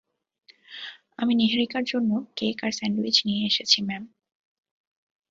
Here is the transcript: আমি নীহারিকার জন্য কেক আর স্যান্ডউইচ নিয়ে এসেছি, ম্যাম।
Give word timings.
আমি 1.17 1.33
নীহারিকার 1.35 1.83
জন্য 1.83 2.11
কেক 2.35 2.57
আর 2.63 2.71
স্যান্ডউইচ 2.71 3.17
নিয়ে 3.25 3.43
এসেছি, 3.47 3.77
ম্যাম। 3.81 4.03